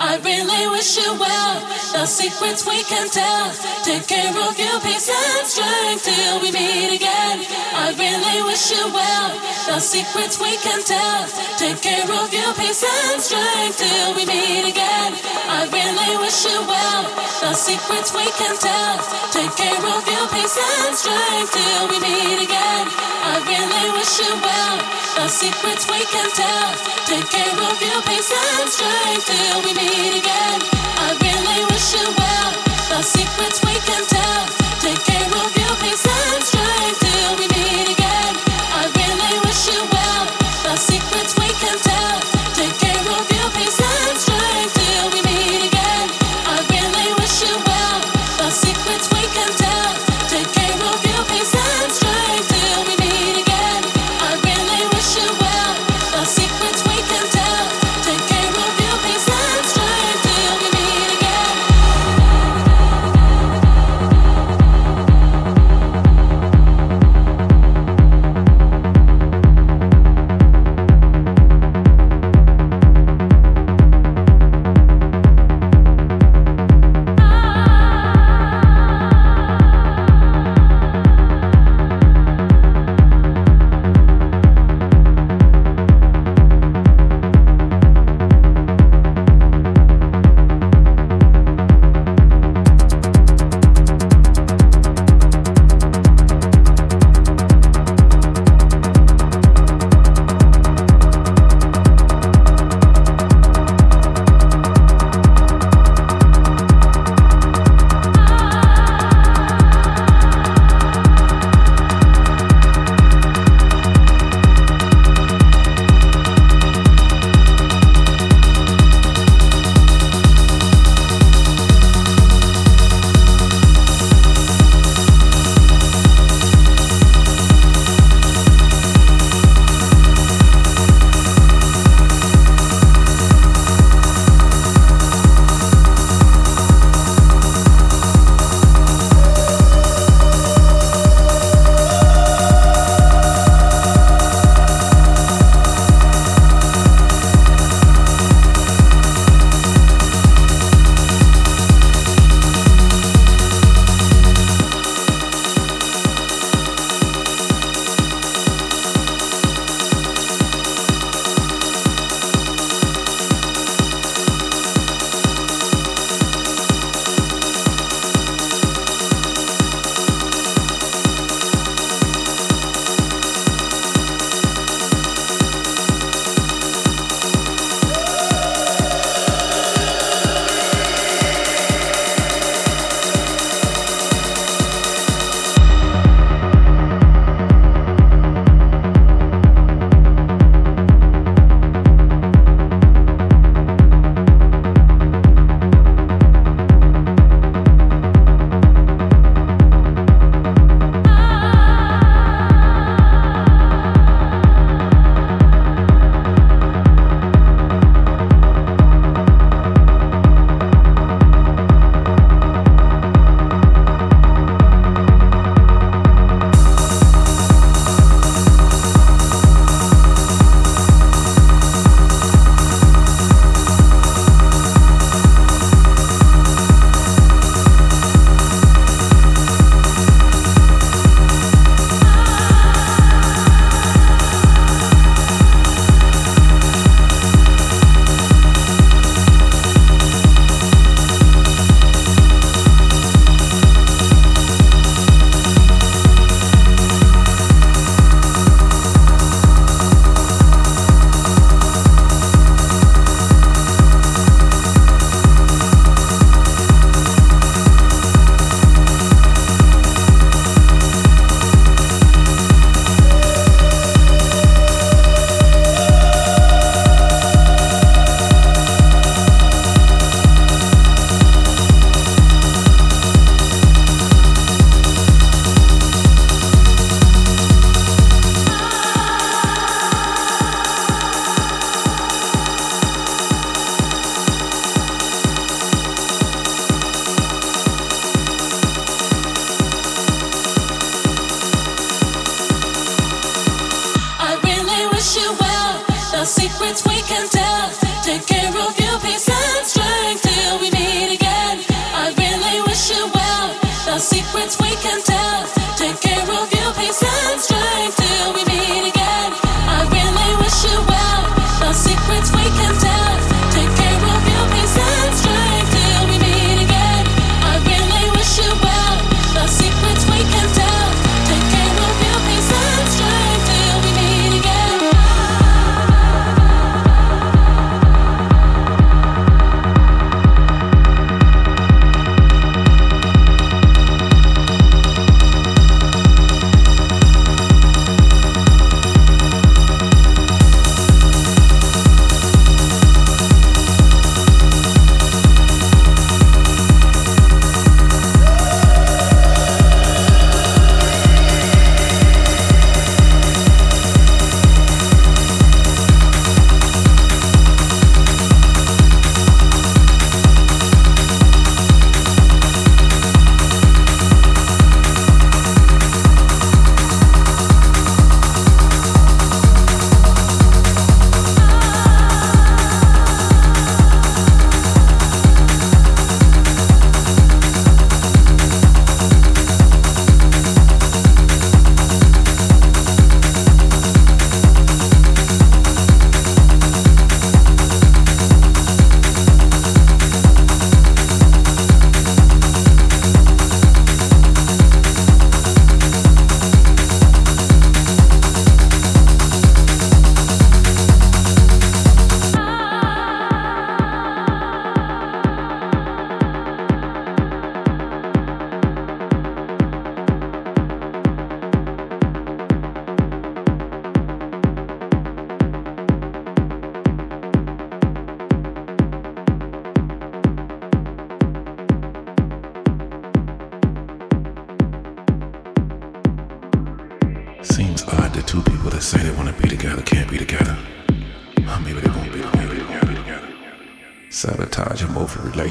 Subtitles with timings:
[0.00, 1.58] I really wish you well.
[1.90, 3.50] The secrets we can tell.
[3.82, 7.42] Take care of your peace and strength till we meet again.
[7.74, 9.34] I really wish you well.
[9.66, 11.26] The secrets we can tell.
[11.58, 15.18] Take care of your peace and strength till we meet again.
[15.50, 17.02] I really wish you well.
[17.42, 19.02] The secrets we can tell.
[19.34, 22.86] Take care of your peace and strength till we meet again.
[22.86, 24.78] I really wish you well.
[25.18, 26.70] The secrets we can tell.
[27.10, 32.52] Take care of your peace and strength till we meet I really wish you well.
[32.90, 34.46] The secrets we can tell.
[34.80, 35.57] Take care of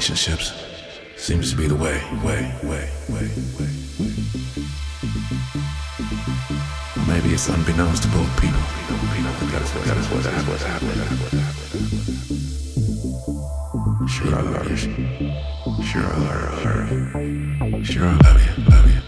[0.08, 0.52] relationships
[1.16, 3.28] seems to be the way, way, way, way,
[3.58, 3.68] way.
[6.96, 8.60] Or maybe it's unbeknownst to both people.
[9.84, 10.92] That is what, that is that is
[11.32, 11.70] that is.
[14.10, 14.76] Sure I love you.
[15.84, 17.84] Sure I love you.
[17.84, 18.64] Sure I love you.
[18.64, 18.88] Love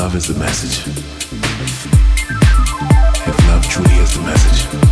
[0.00, 0.86] love is the message,
[3.28, 4.89] if love truly is the message.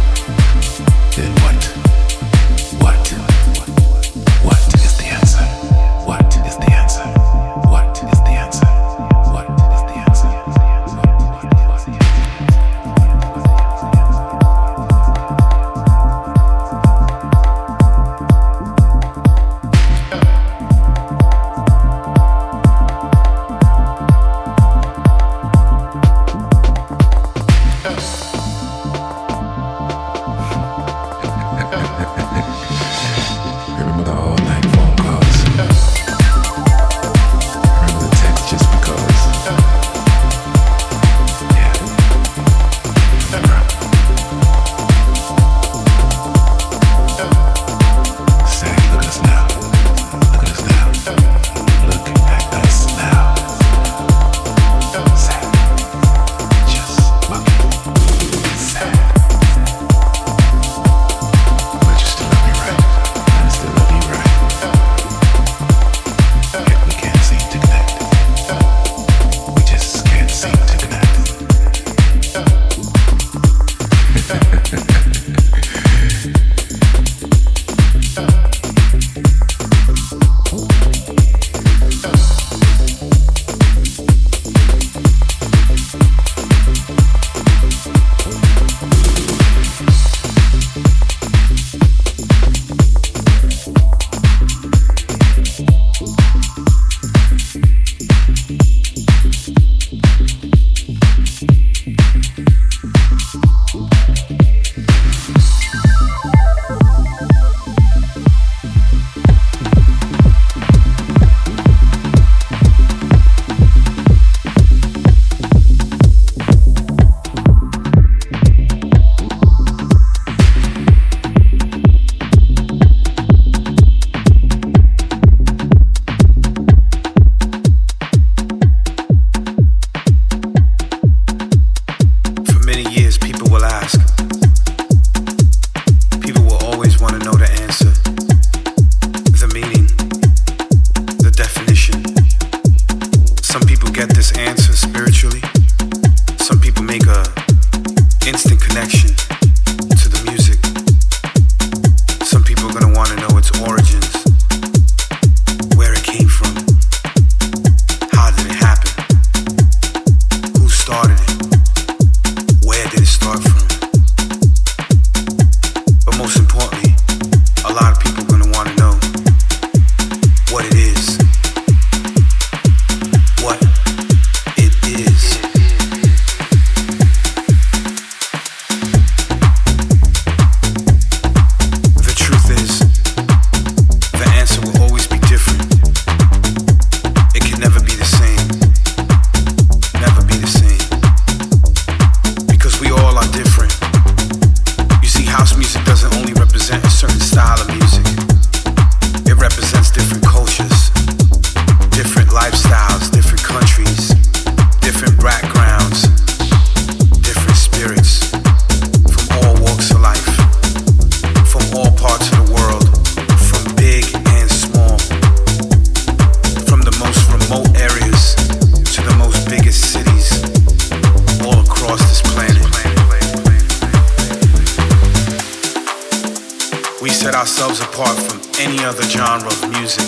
[227.58, 230.06] ourselves apart from any other genre of music.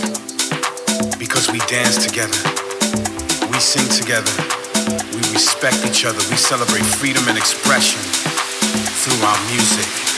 [1.18, 2.38] Because we dance together,
[3.50, 4.30] we sing together,
[5.12, 8.00] we respect each other, we celebrate freedom and expression
[9.02, 10.09] through our music.